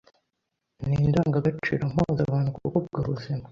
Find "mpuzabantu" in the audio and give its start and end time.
1.93-2.49